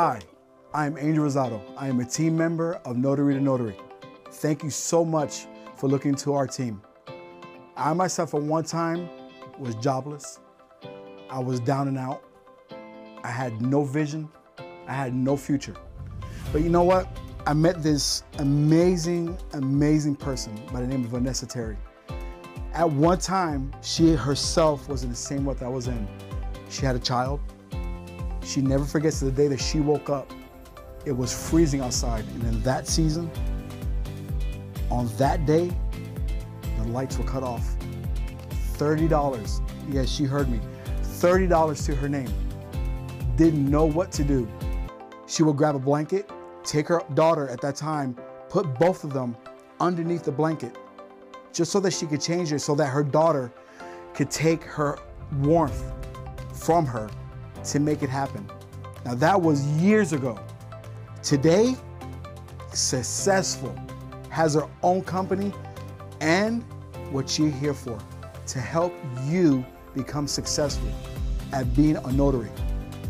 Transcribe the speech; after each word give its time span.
Hi, 0.00 0.20
I 0.72 0.86
am 0.86 0.96
Angel 0.96 1.24
Rosado. 1.24 1.60
I 1.76 1.88
am 1.88 1.98
a 1.98 2.04
team 2.04 2.36
member 2.36 2.74
of 2.84 2.96
Notary 2.96 3.34
to 3.34 3.40
Notary. 3.40 3.74
Thank 4.30 4.62
you 4.62 4.70
so 4.70 5.04
much 5.04 5.48
for 5.74 5.88
looking 5.88 6.14
to 6.14 6.34
our 6.34 6.46
team. 6.46 6.80
I 7.76 7.92
myself 7.94 8.32
at 8.32 8.40
one 8.40 8.62
time 8.62 9.08
was 9.58 9.74
jobless. 9.74 10.38
I 11.28 11.40
was 11.40 11.58
down 11.58 11.88
and 11.88 11.98
out. 11.98 12.22
I 13.24 13.28
had 13.32 13.60
no 13.60 13.82
vision. 13.82 14.28
I 14.86 14.92
had 14.92 15.14
no 15.14 15.36
future. 15.36 15.74
But 16.52 16.62
you 16.62 16.68
know 16.68 16.84
what? 16.84 17.08
I 17.44 17.52
met 17.52 17.82
this 17.82 18.22
amazing, 18.38 19.36
amazing 19.54 20.14
person 20.14 20.54
by 20.72 20.80
the 20.80 20.86
name 20.86 21.02
of 21.06 21.10
Vanessa 21.10 21.44
Terry. 21.44 21.76
At 22.72 22.88
one 22.88 23.18
time, 23.18 23.72
she 23.82 24.12
herself 24.12 24.88
was 24.88 25.02
in 25.02 25.10
the 25.10 25.16
same 25.16 25.44
rut 25.44 25.60
I 25.60 25.66
was 25.66 25.88
in. 25.88 26.06
She 26.70 26.86
had 26.86 26.94
a 26.94 27.00
child. 27.00 27.40
She 28.48 28.62
never 28.62 28.86
forgets 28.86 29.20
the 29.20 29.30
day 29.30 29.46
that 29.48 29.60
she 29.60 29.78
woke 29.78 30.08
up. 30.08 30.32
It 31.04 31.12
was 31.12 31.50
freezing 31.50 31.82
outside. 31.82 32.24
And 32.28 32.42
in 32.44 32.62
that 32.62 32.88
season, 32.88 33.30
on 34.90 35.06
that 35.18 35.44
day, 35.44 35.70
the 36.78 36.84
lights 36.84 37.18
were 37.18 37.24
cut 37.24 37.42
off. 37.42 37.76
$30. 38.78 39.60
Yes, 39.92 40.08
she 40.08 40.24
heard 40.24 40.48
me. 40.48 40.60
$30 41.02 41.84
to 41.84 41.94
her 41.94 42.08
name. 42.08 42.32
Didn't 43.36 43.70
know 43.70 43.84
what 43.84 44.10
to 44.12 44.24
do. 44.24 44.48
She 45.26 45.42
would 45.42 45.58
grab 45.58 45.76
a 45.76 45.78
blanket, 45.78 46.30
take 46.64 46.88
her 46.88 47.02
daughter 47.12 47.50
at 47.50 47.60
that 47.60 47.76
time, 47.76 48.16
put 48.48 48.78
both 48.78 49.04
of 49.04 49.12
them 49.12 49.36
underneath 49.78 50.24
the 50.24 50.32
blanket, 50.32 50.74
just 51.52 51.70
so 51.70 51.80
that 51.80 51.92
she 51.92 52.06
could 52.06 52.22
change 52.22 52.50
it 52.54 52.60
so 52.60 52.74
that 52.76 52.86
her 52.86 53.02
daughter 53.02 53.52
could 54.14 54.30
take 54.30 54.64
her 54.64 54.98
warmth 55.34 55.84
from 56.54 56.86
her 56.86 57.10
to 57.64 57.80
make 57.80 58.02
it 58.02 58.10
happen. 58.10 58.48
Now, 59.04 59.14
that 59.14 59.40
was 59.40 59.66
years 59.80 60.12
ago. 60.12 60.38
Today, 61.22 61.74
successful, 62.72 63.74
has 64.30 64.54
her 64.54 64.68
own 64.82 65.02
company, 65.02 65.52
and 66.20 66.64
what 67.10 67.28
she's 67.28 67.54
here 67.54 67.74
for 67.74 67.98
to 68.46 68.60
help 68.60 68.94
you 69.24 69.64
become 69.94 70.26
successful 70.26 70.90
at 71.52 71.74
being 71.74 71.96
a 71.96 72.12
notary. 72.12 72.50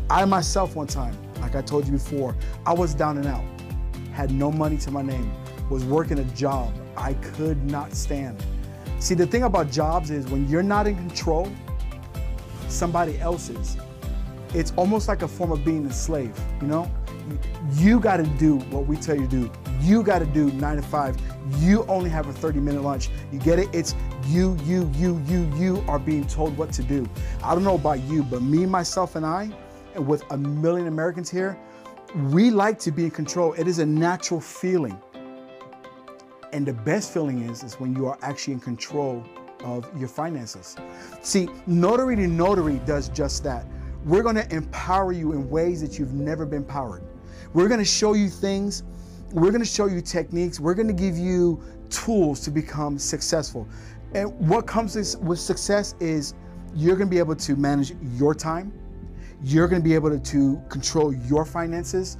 I 0.09 0.25
myself, 0.25 0.75
one 0.75 0.87
time, 0.87 1.15
like 1.41 1.55
I 1.55 1.61
told 1.61 1.85
you 1.85 1.93
before, 1.93 2.35
I 2.65 2.73
was 2.73 2.93
down 2.93 3.17
and 3.17 3.27
out, 3.27 3.43
had 4.11 4.31
no 4.31 4.51
money 4.51 4.77
to 4.77 4.91
my 4.91 5.01
name, 5.01 5.31
was 5.69 5.85
working 5.85 6.19
a 6.19 6.23
job 6.35 6.73
I 6.97 7.13
could 7.13 7.63
not 7.69 7.93
stand. 7.93 8.43
See, 8.99 9.15
the 9.15 9.27
thing 9.27 9.43
about 9.43 9.71
jobs 9.71 10.11
is 10.11 10.27
when 10.27 10.47
you're 10.49 10.63
not 10.63 10.87
in 10.87 10.95
control, 10.95 11.49
somebody 12.67 13.19
else 13.19 13.49
is. 13.49 13.77
It's 14.53 14.73
almost 14.75 15.07
like 15.07 15.21
a 15.21 15.27
form 15.27 15.51
of 15.51 15.63
being 15.63 15.85
a 15.85 15.93
slave, 15.93 16.37
you 16.61 16.67
know? 16.67 16.91
You 17.73 17.99
got 17.99 18.17
to 18.17 18.23
do 18.23 18.57
what 18.71 18.87
we 18.87 18.95
tell 18.95 19.15
you 19.15 19.27
to 19.27 19.27
do. 19.27 19.51
You 19.81 20.01
got 20.01 20.19
to 20.19 20.25
do 20.25 20.51
nine 20.53 20.77
to 20.77 20.81
five. 20.81 21.15
You 21.59 21.85
only 21.85 22.09
have 22.09 22.27
a 22.27 22.33
30 22.33 22.59
minute 22.59 22.81
lunch. 22.81 23.09
You 23.31 23.39
get 23.39 23.59
it? 23.59 23.69
It's 23.73 23.95
you, 24.25 24.57
you, 24.63 24.89
you, 24.95 25.21
you, 25.27 25.51
you 25.55 25.83
are 25.87 25.99
being 25.99 26.25
told 26.25 26.57
what 26.57 26.71
to 26.73 26.83
do. 26.83 27.07
I 27.43 27.53
don't 27.53 27.63
know 27.63 27.75
about 27.75 27.99
you, 28.01 28.23
but 28.23 28.41
me, 28.41 28.65
myself, 28.65 29.15
and 29.15 29.25
I, 29.25 29.51
and 29.95 30.07
with 30.07 30.23
a 30.31 30.37
million 30.37 30.87
Americans 30.87 31.29
here, 31.29 31.57
we 32.31 32.49
like 32.49 32.79
to 32.79 32.91
be 32.91 33.05
in 33.05 33.11
control. 33.11 33.53
It 33.53 33.67
is 33.67 33.79
a 33.79 33.85
natural 33.85 34.41
feeling. 34.41 34.99
And 36.51 36.65
the 36.65 36.73
best 36.73 37.13
feeling 37.13 37.47
is, 37.47 37.63
is 37.63 37.75
when 37.75 37.95
you 37.95 38.07
are 38.07 38.17
actually 38.23 38.53
in 38.53 38.59
control 38.59 39.23
of 39.63 39.87
your 39.97 40.07
finances. 40.07 40.75
See, 41.21 41.47
Notary 41.67 42.15
to 42.15 42.27
Notary 42.27 42.81
does 42.85 43.09
just 43.09 43.43
that. 43.43 43.65
We're 44.05 44.23
gonna 44.23 44.47
empower 44.49 45.11
you 45.11 45.33
in 45.33 45.49
ways 45.49 45.81
that 45.81 45.99
you've 45.99 46.13
never 46.13 46.45
been 46.45 46.63
powered. 46.63 47.03
We're 47.53 47.67
gonna 47.67 47.83
show 47.83 48.13
you 48.13 48.29
things, 48.29 48.83
we're 49.33 49.51
gonna 49.51 49.65
show 49.65 49.87
you 49.87 50.01
techniques, 50.01 50.59
we're 50.59 50.73
gonna 50.73 50.93
give 50.93 51.17
you 51.17 51.61
tools 51.89 52.39
to 52.41 52.51
become 52.51 52.97
successful. 52.97 53.67
And 54.15 54.31
what 54.47 54.65
comes 54.65 55.17
with 55.17 55.39
success 55.39 55.95
is 55.99 56.33
you're 56.73 56.95
gonna 56.95 57.09
be 57.09 57.19
able 57.19 57.35
to 57.35 57.55
manage 57.57 57.93
your 58.15 58.33
time, 58.33 58.71
you're 59.43 59.67
gonna 59.67 59.83
be 59.83 59.95
able 59.95 60.17
to 60.17 60.61
control 60.69 61.13
your 61.13 61.43
finances. 61.43 62.17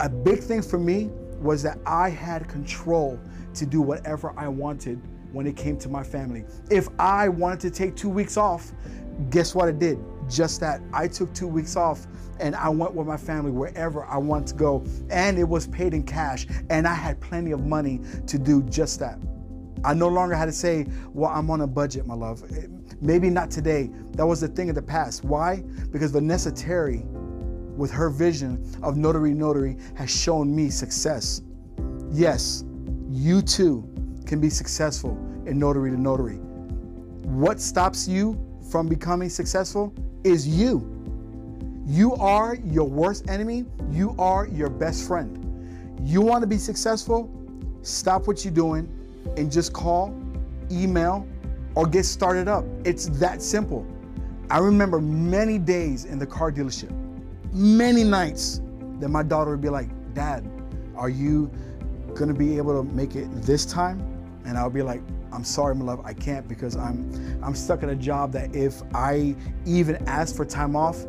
A 0.00 0.08
big 0.08 0.38
thing 0.40 0.62
for 0.62 0.78
me 0.78 1.10
was 1.40 1.62
that 1.64 1.78
I 1.86 2.08
had 2.08 2.48
control 2.48 3.18
to 3.54 3.66
do 3.66 3.82
whatever 3.82 4.32
I 4.36 4.46
wanted 4.46 5.00
when 5.32 5.46
it 5.46 5.56
came 5.56 5.76
to 5.78 5.88
my 5.88 6.04
family. 6.04 6.44
If 6.70 6.88
I 7.00 7.28
wanted 7.28 7.60
to 7.60 7.70
take 7.70 7.96
two 7.96 8.08
weeks 8.08 8.36
off, 8.36 8.72
guess 9.30 9.54
what 9.54 9.68
I 9.68 9.72
did? 9.72 9.98
Just 10.28 10.60
that. 10.60 10.80
I 10.92 11.08
took 11.08 11.32
two 11.34 11.46
weeks 11.46 11.76
off 11.76 12.06
and 12.40 12.54
I 12.54 12.68
went 12.68 12.94
with 12.94 13.06
my 13.06 13.16
family 13.16 13.50
wherever 13.50 14.04
I 14.04 14.18
wanted 14.18 14.48
to 14.48 14.54
go. 14.54 14.84
And 15.10 15.38
it 15.38 15.48
was 15.48 15.66
paid 15.66 15.94
in 15.94 16.02
cash. 16.02 16.46
And 16.70 16.86
I 16.86 16.94
had 16.94 17.20
plenty 17.20 17.52
of 17.52 17.66
money 17.66 18.00
to 18.26 18.38
do 18.38 18.62
just 18.64 19.00
that. 19.00 19.18
I 19.84 19.94
no 19.94 20.08
longer 20.08 20.34
had 20.34 20.46
to 20.46 20.52
say, 20.52 20.86
well, 21.12 21.30
I'm 21.30 21.50
on 21.50 21.60
a 21.60 21.66
budget, 21.66 22.06
my 22.06 22.14
love. 22.14 22.42
Eh, 22.52 22.66
maybe 23.00 23.30
not 23.30 23.50
today. 23.50 23.90
That 24.12 24.26
was 24.26 24.40
the 24.40 24.48
thing 24.48 24.68
of 24.68 24.74
the 24.74 24.82
past. 24.82 25.24
Why? 25.24 25.62
Because 25.90 26.10
Vanessa 26.10 26.50
Terry, 26.50 27.04
with 27.76 27.90
her 27.90 28.10
vision 28.10 28.66
of 28.82 28.96
Notary 28.96 29.34
Notary, 29.34 29.76
has 29.94 30.10
shown 30.10 30.54
me 30.54 30.70
success. 30.70 31.42
Yes, 32.10 32.64
you 33.10 33.42
too 33.42 33.88
can 34.26 34.40
be 34.40 34.50
successful 34.50 35.10
in 35.46 35.58
Notary 35.58 35.90
to 35.90 36.00
Notary. 36.00 36.36
What 37.22 37.60
stops 37.60 38.08
you 38.08 38.40
from 38.70 38.88
becoming 38.88 39.28
successful 39.28 39.94
is 40.26 40.46
you. 40.46 40.92
You 41.86 42.14
are 42.16 42.56
your 42.56 42.88
worst 42.88 43.30
enemy, 43.30 43.64
you 43.90 44.14
are 44.18 44.48
your 44.48 44.68
best 44.68 45.06
friend. 45.06 46.00
You 46.02 46.20
want 46.20 46.42
to 46.42 46.46
be 46.48 46.58
successful? 46.58 47.30
Stop 47.82 48.26
what 48.26 48.44
you're 48.44 48.52
doing 48.52 48.88
and 49.36 49.50
just 49.50 49.72
call, 49.72 50.12
email, 50.70 51.26
or 51.76 51.86
get 51.86 52.04
started 52.04 52.48
up. 52.48 52.64
It's 52.84 53.06
that 53.20 53.40
simple. 53.40 53.86
I 54.50 54.58
remember 54.58 55.00
many 55.00 55.58
days 55.58 56.04
in 56.04 56.18
the 56.18 56.26
car 56.26 56.50
dealership, 56.50 56.90
many 57.52 58.02
nights 58.02 58.60
that 58.98 59.08
my 59.08 59.22
daughter 59.22 59.52
would 59.52 59.60
be 59.60 59.68
like, 59.68 59.88
Dad, 60.12 60.48
are 60.96 61.08
you 61.08 61.50
gonna 62.14 62.34
be 62.34 62.56
able 62.56 62.82
to 62.82 62.92
make 62.94 63.14
it 63.14 63.28
this 63.42 63.64
time? 63.64 64.00
And 64.44 64.58
I'll 64.58 64.70
be 64.70 64.82
like, 64.82 65.02
I'm 65.36 65.44
sorry, 65.44 65.74
my 65.74 65.84
love, 65.84 66.00
I 66.02 66.14
can't 66.14 66.48
because 66.48 66.76
I'm 66.76 67.38
I'm 67.42 67.54
stuck 67.54 67.82
in 67.82 67.90
a 67.90 67.94
job 67.94 68.32
that 68.32 68.56
if 68.56 68.82
I 68.94 69.36
even 69.66 69.96
ask 70.08 70.34
for 70.34 70.46
time 70.46 70.74
off, 70.74 71.04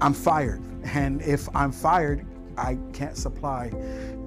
I'm 0.00 0.12
fired. 0.12 0.60
And 0.82 1.22
if 1.22 1.48
I'm 1.54 1.70
fired, 1.70 2.26
I 2.58 2.76
can't 2.92 3.16
supply 3.16 3.70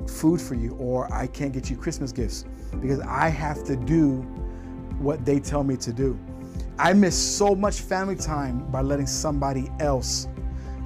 food 0.08 0.40
for 0.40 0.56
you 0.56 0.76
or 0.76 1.14
I 1.14 1.28
can't 1.28 1.52
get 1.52 1.70
you 1.70 1.76
Christmas 1.76 2.14
gifts 2.14 2.46
because 2.80 3.02
I 3.02 3.28
have 3.28 3.66
to 3.66 3.76
do 3.76 4.22
what 5.00 5.26
they 5.26 5.42
tell 5.42 5.66
me 5.66 5.76
to 5.78 5.92
do. 5.92 6.18
I 6.80 6.94
miss 6.94 7.18
so 7.18 7.56
much 7.56 7.82
family 7.82 8.16
time 8.16 8.72
by 8.72 8.82
letting 8.84 9.08
somebody 9.08 9.70
else 9.82 10.30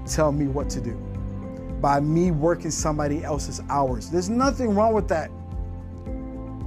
tell 0.07 0.31
me 0.31 0.47
what 0.47 0.71
to 0.71 0.81
do, 0.81 0.95
by 1.81 1.99
me 1.99 2.31
working 2.31 2.71
somebody 2.71 3.23
else's 3.23 3.61
hours. 3.69 4.09
There's 4.09 4.29
nothing 4.29 4.73
wrong 4.73 4.93
with 4.93 5.07
that 5.09 5.29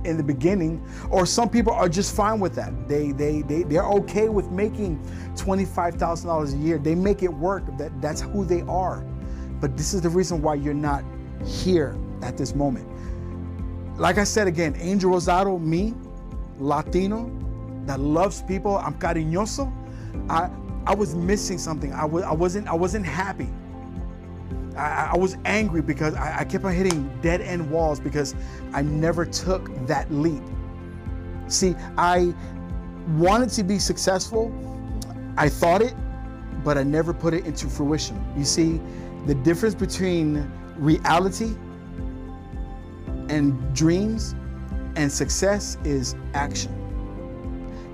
in 0.04 0.16
the 0.16 0.22
beginning, 0.22 0.84
or 1.10 1.26
some 1.26 1.48
people 1.48 1.72
are 1.72 1.88
just 1.88 2.14
fine 2.14 2.40
with 2.40 2.54
that. 2.54 2.88
They 2.88 3.12
they 3.12 3.42
they 3.42 3.62
they're 3.64 3.88
okay 3.88 4.28
with 4.28 4.50
making 4.50 5.00
twenty-five 5.36 5.94
thousand 5.94 6.28
dollars 6.28 6.54
a 6.54 6.56
year. 6.56 6.78
They 6.78 6.94
make 6.94 7.22
it 7.22 7.32
work. 7.32 7.64
That 7.78 8.00
that's 8.00 8.20
who 8.20 8.44
they 8.44 8.62
are. 8.62 9.04
But 9.60 9.76
this 9.76 9.94
is 9.94 10.00
the 10.00 10.08
reason 10.08 10.42
why 10.42 10.54
you're 10.54 10.74
not 10.74 11.04
here 11.44 11.96
at 12.22 12.36
this 12.36 12.54
moment. 12.54 12.88
Like 13.98 14.18
I 14.18 14.24
said 14.24 14.48
again, 14.48 14.74
Angel 14.78 15.12
Rosado, 15.12 15.60
me, 15.60 15.94
Latino, 16.58 17.30
that 17.86 18.00
loves 18.00 18.42
people. 18.42 18.78
I'm 18.78 18.94
cariñoso. 18.94 19.72
I 20.28 20.50
I 20.86 20.94
was 20.94 21.14
missing 21.14 21.58
something. 21.58 21.92
I 21.92 22.04
was 22.04 22.24
I 22.24 22.32
wasn't 22.32 22.68
I 22.68 22.74
wasn't 22.74 23.06
happy. 23.06 23.48
I, 24.74 25.10
I 25.12 25.16
was 25.16 25.36
angry 25.44 25.82
because 25.82 26.14
I, 26.14 26.40
I 26.40 26.44
kept 26.44 26.64
on 26.64 26.74
hitting 26.74 27.10
dead 27.20 27.40
end 27.40 27.70
walls 27.70 28.00
because 28.00 28.34
I 28.72 28.82
never 28.82 29.24
took 29.24 29.70
that 29.86 30.12
leap. 30.12 30.42
See, 31.48 31.74
I 31.98 32.34
wanted 33.16 33.50
to 33.50 33.62
be 33.62 33.78
successful. 33.78 34.52
I 35.36 35.48
thought 35.48 35.82
it, 35.82 35.94
but 36.64 36.78
I 36.78 36.82
never 36.82 37.12
put 37.12 37.34
it 37.34 37.44
into 37.46 37.68
fruition. 37.68 38.22
You 38.36 38.44
see, 38.44 38.80
the 39.26 39.34
difference 39.34 39.74
between 39.74 40.50
reality 40.76 41.54
and 43.28 43.74
dreams 43.74 44.34
and 44.96 45.10
success 45.10 45.78
is 45.84 46.14
action. 46.34 46.78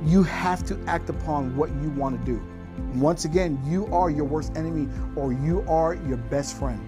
You 0.05 0.23
have 0.25 0.65
to 0.67 0.79
act 0.87 1.11
upon 1.11 1.57
what 1.57 1.71
you 1.83 1.91
want 1.91 2.19
to 2.19 2.33
do. 2.33 2.43
Once 2.95 3.25
again, 3.25 3.61
you 3.67 3.87
are 3.87 4.11
your 4.11 4.25
worst 4.25 4.57
enemy 4.57 4.89
or 5.17 5.33
you 5.33 5.65
are 5.69 5.95
your 5.95 6.17
best 6.17 6.59
friend. 6.59 6.81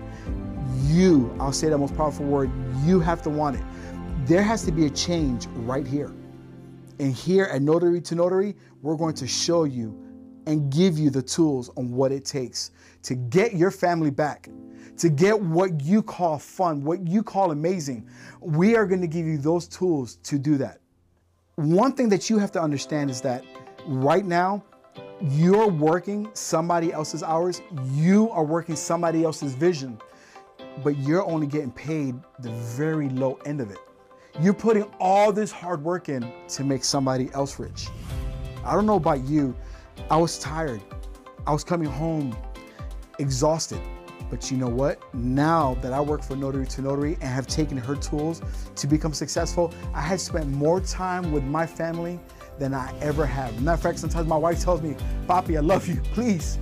You, 0.84 1.34
I'll 1.40 1.52
say 1.52 1.68
that 1.68 1.78
most 1.78 1.96
powerful 1.96 2.26
word, 2.26 2.50
you 2.84 3.00
have 3.00 3.22
to 3.22 3.30
want 3.30 3.56
it. 3.56 3.62
There 4.26 4.42
has 4.42 4.64
to 4.64 4.72
be 4.72 4.86
a 4.86 4.90
change 4.90 5.46
right 5.48 5.86
here. 5.86 6.12
And 6.98 7.14
here 7.14 7.44
at 7.44 7.62
Notary 7.62 8.00
to 8.02 8.14
Notary, 8.14 8.54
we're 8.82 8.96
going 8.96 9.14
to 9.14 9.26
show 9.26 9.64
you 9.64 9.98
and 10.46 10.70
give 10.72 10.98
you 10.98 11.10
the 11.10 11.22
tools 11.22 11.70
on 11.76 11.92
what 11.92 12.12
it 12.12 12.24
takes 12.24 12.70
to 13.02 13.14
get 13.14 13.54
your 13.54 13.70
family 13.70 14.10
back. 14.10 14.48
to 15.00 15.08
get 15.08 15.40
what 15.40 15.80
you 15.80 16.02
call 16.02 16.38
fun, 16.38 16.84
what 16.84 17.06
you 17.08 17.22
call 17.22 17.52
amazing, 17.52 18.06
we 18.40 18.76
are 18.76 18.84
going 18.84 19.00
to 19.00 19.06
give 19.06 19.24
you 19.24 19.38
those 19.38 19.66
tools 19.66 20.16
to 20.16 20.38
do 20.38 20.58
that. 20.58 20.78
One 21.54 21.92
thing 21.92 22.10
that 22.10 22.28
you 22.28 22.36
have 22.36 22.52
to 22.52 22.60
understand 22.60 23.10
is 23.10 23.22
that 23.22 23.42
right 23.86 24.26
now, 24.26 24.62
you're 25.22 25.68
working 25.68 26.30
somebody 26.32 26.92
else's 26.92 27.22
hours, 27.22 27.60
you 27.92 28.30
are 28.30 28.44
working 28.44 28.74
somebody 28.74 29.22
else's 29.24 29.54
vision, 29.54 30.00
but 30.82 30.96
you're 30.98 31.24
only 31.24 31.46
getting 31.46 31.70
paid 31.72 32.14
the 32.38 32.50
very 32.50 33.08
low 33.10 33.38
end 33.44 33.60
of 33.60 33.70
it. 33.70 33.78
You're 34.40 34.54
putting 34.54 34.84
all 34.98 35.32
this 35.32 35.52
hard 35.52 35.82
work 35.84 36.08
in 36.08 36.32
to 36.48 36.64
make 36.64 36.84
somebody 36.84 37.30
else 37.34 37.58
rich. 37.58 37.88
I 38.64 38.74
don't 38.74 38.86
know 38.86 38.96
about 38.96 39.24
you, 39.24 39.54
I 40.10 40.16
was 40.16 40.38
tired. 40.38 40.80
I 41.46 41.52
was 41.52 41.64
coming 41.64 41.88
home 41.88 42.36
exhausted. 43.18 43.80
But 44.30 44.50
you 44.50 44.56
know 44.56 44.68
what? 44.68 45.02
Now 45.12 45.76
that 45.82 45.92
I 45.92 46.00
work 46.00 46.22
for 46.22 46.36
Notary 46.36 46.66
to 46.66 46.82
Notary 46.82 47.14
and 47.14 47.24
have 47.24 47.46
taken 47.46 47.76
her 47.76 47.96
tools 47.96 48.40
to 48.76 48.86
become 48.86 49.12
successful, 49.12 49.74
I 49.92 50.00
have 50.00 50.20
spent 50.20 50.48
more 50.48 50.80
time 50.80 51.32
with 51.32 51.42
my 51.44 51.66
family 51.66 52.20
than 52.58 52.72
I 52.72 52.96
ever 53.00 53.26
have. 53.26 53.60
Matter 53.60 53.74
of 53.74 53.82
fact, 53.82 53.98
sometimes 53.98 54.28
my 54.28 54.36
wife 54.36 54.62
tells 54.62 54.82
me, 54.82 54.94
Papi, 55.26 55.56
I 55.56 55.60
love 55.60 55.88
you. 55.88 55.96
Please 56.14 56.58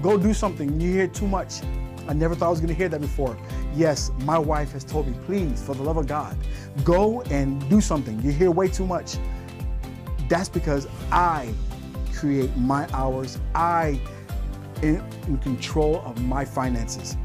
go 0.00 0.16
do 0.16 0.32
something. 0.32 0.80
You 0.80 0.92
hear 0.92 1.08
too 1.08 1.26
much. 1.26 1.62
I 2.06 2.14
never 2.14 2.34
thought 2.34 2.46
I 2.46 2.50
was 2.50 2.60
gonna 2.60 2.72
hear 2.72 2.88
that 2.88 3.00
before. 3.00 3.36
Yes, 3.74 4.10
my 4.20 4.38
wife 4.38 4.72
has 4.72 4.82
told 4.82 5.06
me, 5.06 5.14
please, 5.26 5.62
for 5.62 5.74
the 5.74 5.82
love 5.82 5.98
of 5.98 6.06
God, 6.06 6.36
go 6.82 7.20
and 7.24 7.68
do 7.68 7.82
something. 7.82 8.18
You 8.22 8.32
hear 8.32 8.50
way 8.50 8.68
too 8.68 8.86
much. 8.86 9.18
That's 10.26 10.48
because 10.48 10.88
I 11.12 11.52
create 12.14 12.56
my 12.56 12.88
hours. 12.94 13.38
I 13.54 14.00
in, 14.82 15.02
control 15.42 16.02
of 16.04 16.22
my 16.22 16.44
finances. 16.44 17.16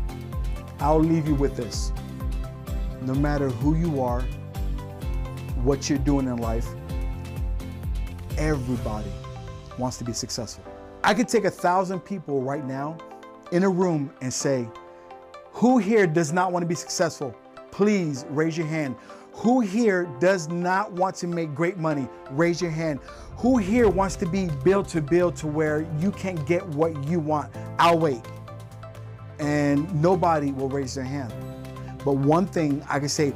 I'll 0.80 1.00
leave 1.00 1.28
you 1.28 1.36
with 1.36 1.56
this. 1.56 1.92
No 3.02 3.14
matter 3.14 3.50
who 3.50 3.76
you 3.76 4.02
are, 4.02 4.22
what 5.64 5.90
you're 5.90 6.00
doing 6.00 6.28
in 6.28 6.38
life, 6.38 6.68
everybody 8.38 9.10
wants 9.78 9.98
to 9.98 10.04
be 10.04 10.14
successful. 10.14 10.64
I 11.04 11.14
could 11.14 11.28
take 11.28 11.46
a 11.46 11.52
thousand 11.52 12.02
people 12.02 12.42
right 12.42 12.66
now 12.66 12.98
in 13.52 13.64
a 13.64 13.70
room 13.70 14.12
and 14.22 14.34
say, 14.34 14.68
who 15.52 15.78
here 15.78 16.08
does 16.08 16.34
not 16.34 16.52
want 16.52 16.64
to 16.64 16.68
be 16.68 16.76
successful? 16.76 17.36
Please 17.72 18.26
raise 18.30 18.58
your 18.58 18.68
hand. 18.68 18.96
Who 19.36 19.62
here 19.62 20.06
does 20.20 20.48
not 20.48 20.92
want 20.94 21.16
to 21.18 21.28
make 21.28 21.56
great 21.56 21.78
money? 21.78 22.08
Raise 22.32 22.62
your 22.62 22.72
hand. 22.72 23.00
Who 23.38 23.58
here 23.58 23.90
wants 23.90 24.16
to 24.18 24.26
be 24.28 24.48
built 24.64 24.88
to 24.90 25.02
build 25.02 25.36
to 25.38 25.48
where 25.48 25.88
you 26.00 26.12
can 26.12 26.36
get 26.46 26.66
what 26.70 27.04
you 27.06 27.20
want? 27.20 27.54
I'll 27.80 27.98
wait. 27.98 28.22
And 29.40 29.94
nobody 30.02 30.52
will 30.52 30.70
raise 30.70 30.96
their 30.96 31.04
hand. 31.04 31.34
But 32.06 32.14
one 32.14 32.46
thing 32.46 32.86
I 32.88 33.00
can 33.00 33.10
say, 33.10 33.34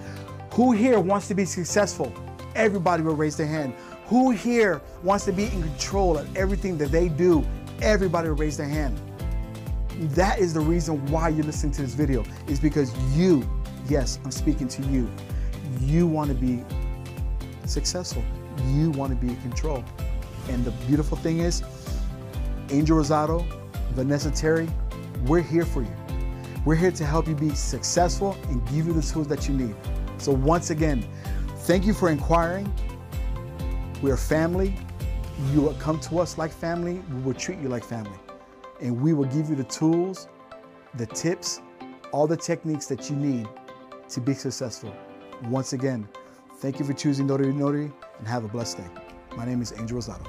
who 0.54 0.72
here 0.72 1.00
wants 1.00 1.28
to 1.30 1.36
be 1.36 1.46
successful? 1.46 2.14
Everybody 2.56 3.02
will 3.04 3.16
raise 3.16 3.36
their 3.36 3.48
hand. 3.48 3.74
Who 4.06 4.32
here 4.32 4.82
wants 5.04 5.26
to 5.26 5.32
be 5.32 5.46
in 5.46 5.62
control 5.64 6.18
of 6.18 6.38
everything 6.38 6.78
that 6.78 6.92
they 6.92 7.10
do? 7.10 7.46
Everybody 7.82 8.30
will 8.30 8.38
raise 8.38 8.56
their 8.56 8.68
hand. 8.68 9.00
That 10.16 10.40
is 10.40 10.54
the 10.54 10.60
reason 10.62 11.06
why 11.08 11.30
you're 11.30 11.44
listening 11.44 11.74
to 11.74 11.82
this 11.82 11.96
video, 11.96 12.24
is 12.48 12.60
because 12.60 12.96
you, 13.16 13.48
yes, 13.90 14.20
I'm 14.24 14.32
speaking 14.32 14.68
to 14.70 14.84
you, 14.84 15.10
you 15.82 16.08
want 16.08 16.30
to 16.30 16.36
be 16.36 16.64
successful. 17.66 18.24
You 18.68 18.92
want 18.92 19.12
to 19.12 19.16
be 19.16 19.30
in 19.34 19.42
control. 19.42 19.84
And 20.50 20.64
the 20.64 20.72
beautiful 20.88 21.18
thing 21.18 21.40
is, 21.40 21.64
Angel 22.70 22.98
Rosado, 22.98 23.46
Vanessa 23.92 24.32
Terry, 24.32 24.68
we're 25.26 25.42
here 25.42 25.66
for 25.66 25.82
you. 25.82 25.94
We're 26.66 26.76
here 26.76 26.92
to 26.92 27.06
help 27.06 27.28
you 27.28 27.36
be 27.36 27.54
successful 27.56 28.38
and 28.50 28.66
give 28.68 28.88
you 28.88 28.94
the 28.94 29.02
tools 29.02 29.28
that 29.28 29.48
you 29.48 29.56
need. 29.56 29.76
So 30.18 30.32
once 30.32 30.70
again, 30.70 31.06
thank 31.60 31.86
you 31.86 31.94
for 31.94 32.10
inquiring. 32.10 32.72
We're 34.02 34.18
family. 34.18 34.76
You 35.54 35.62
will 35.62 35.74
come 35.76 36.00
to 36.02 36.20
us 36.20 36.38
like 36.38 36.52
family. 36.52 37.02
We 37.14 37.22
will 37.22 37.34
treat 37.34 37.60
you 37.60 37.70
like 37.70 37.84
family. 37.84 38.18
And 38.82 39.02
we 39.02 39.14
will 39.14 39.26
give 39.26 39.50
you 39.50 39.56
the 39.56 39.64
tools, 39.64 40.28
the 40.96 41.06
tips, 41.06 41.62
all 42.12 42.28
the 42.28 42.38
techniques 42.38 42.86
that 42.88 43.10
you 43.10 43.16
need 43.16 43.48
to 44.10 44.22
be 44.22 44.34
successful. 44.34 44.94
Once 45.46 45.74
again, 45.74 46.08
thank 46.56 46.80
you 46.80 46.86
for 46.86 46.94
choosing 46.94 47.28
Notary 47.28 47.54
Notary 47.54 47.92
and 48.18 48.28
have 48.28 48.44
a 48.44 48.48
blessed 48.48 48.78
day. 48.78 48.88
My 49.36 49.46
name 49.46 49.62
is 49.62 49.72
Angel 49.78 50.00
Rosado. 50.00 50.26